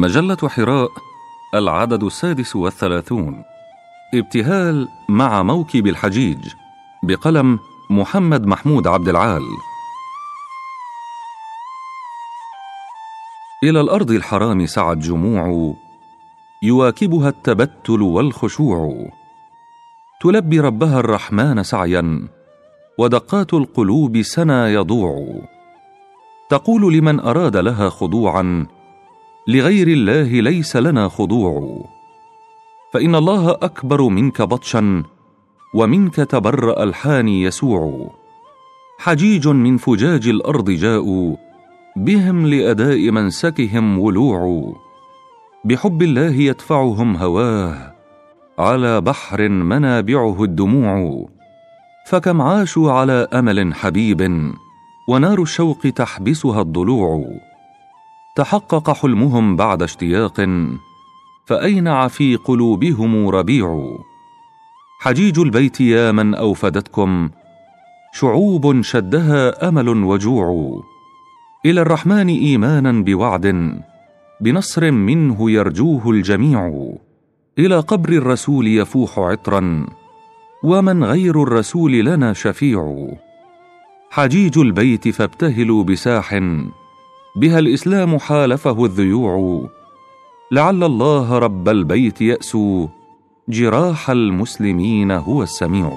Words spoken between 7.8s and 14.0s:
محمد محمود عبد العال. إلى